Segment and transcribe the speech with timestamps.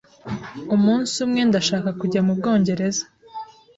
[0.75, 3.03] Umunsi umwe ndashaka kujya mubwongereza.